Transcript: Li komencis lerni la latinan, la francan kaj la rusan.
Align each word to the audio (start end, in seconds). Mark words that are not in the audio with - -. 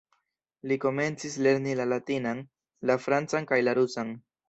Li 0.71 0.77
komencis 0.85 1.35
lerni 1.47 1.77
la 1.81 1.87
latinan, 1.93 2.43
la 2.93 2.99
francan 3.07 3.51
kaj 3.55 3.65
la 3.71 3.81
rusan. 3.83 4.21